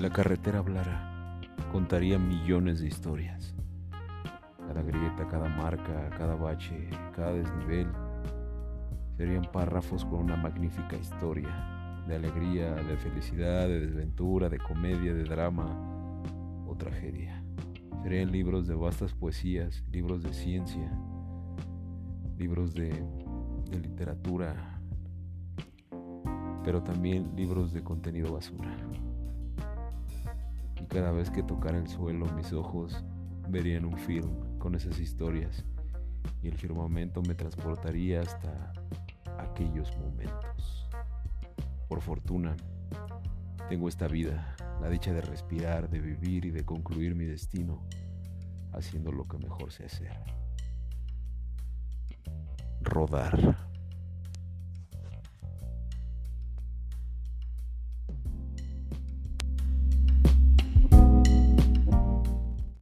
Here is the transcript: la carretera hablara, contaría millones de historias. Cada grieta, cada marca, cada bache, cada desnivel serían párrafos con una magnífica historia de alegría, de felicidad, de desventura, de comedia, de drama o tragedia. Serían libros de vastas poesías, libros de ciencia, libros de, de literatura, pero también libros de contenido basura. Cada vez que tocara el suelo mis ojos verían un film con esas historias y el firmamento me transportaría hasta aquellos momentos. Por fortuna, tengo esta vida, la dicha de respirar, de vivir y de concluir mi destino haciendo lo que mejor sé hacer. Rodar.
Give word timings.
la 0.00 0.10
carretera 0.10 0.58
hablara, 0.58 1.40
contaría 1.72 2.18
millones 2.18 2.80
de 2.80 2.88
historias. 2.88 3.54
Cada 4.66 4.82
grieta, 4.82 5.26
cada 5.28 5.48
marca, 5.48 6.10
cada 6.10 6.34
bache, 6.34 6.90
cada 7.14 7.32
desnivel 7.32 7.88
serían 9.16 9.50
párrafos 9.50 10.04
con 10.04 10.20
una 10.20 10.36
magnífica 10.36 10.96
historia 10.96 12.02
de 12.06 12.16
alegría, 12.16 12.74
de 12.74 12.96
felicidad, 12.98 13.66
de 13.68 13.80
desventura, 13.80 14.50
de 14.50 14.58
comedia, 14.58 15.14
de 15.14 15.24
drama 15.24 15.66
o 16.66 16.76
tragedia. 16.76 17.42
Serían 18.02 18.30
libros 18.30 18.66
de 18.66 18.74
vastas 18.74 19.14
poesías, 19.14 19.82
libros 19.90 20.22
de 20.22 20.32
ciencia, 20.34 20.92
libros 22.36 22.74
de, 22.74 22.90
de 23.70 23.80
literatura, 23.80 24.78
pero 26.62 26.82
también 26.82 27.34
libros 27.34 27.72
de 27.72 27.82
contenido 27.82 28.34
basura. 28.34 28.76
Cada 30.88 31.10
vez 31.12 31.30
que 31.30 31.42
tocara 31.42 31.78
el 31.78 31.88
suelo 31.88 32.26
mis 32.32 32.52
ojos 32.52 33.04
verían 33.48 33.84
un 33.84 33.98
film 33.98 34.58
con 34.58 34.74
esas 34.74 34.98
historias 34.98 35.64
y 36.42 36.48
el 36.48 36.56
firmamento 36.56 37.22
me 37.22 37.34
transportaría 37.34 38.20
hasta 38.20 38.72
aquellos 39.38 39.96
momentos. 39.98 40.88
Por 41.88 42.00
fortuna, 42.00 42.56
tengo 43.68 43.88
esta 43.88 44.08
vida, 44.08 44.56
la 44.80 44.88
dicha 44.88 45.12
de 45.12 45.20
respirar, 45.20 45.88
de 45.88 46.00
vivir 46.00 46.44
y 46.44 46.50
de 46.50 46.64
concluir 46.64 47.14
mi 47.14 47.24
destino 47.24 47.82
haciendo 48.72 49.12
lo 49.12 49.26
que 49.26 49.38
mejor 49.38 49.72
sé 49.72 49.86
hacer. 49.86 50.12
Rodar. 52.80 53.65